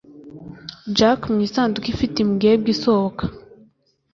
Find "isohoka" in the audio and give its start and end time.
2.75-3.23